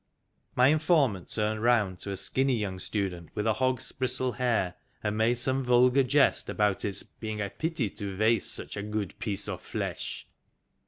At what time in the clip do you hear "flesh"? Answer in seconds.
9.61-10.25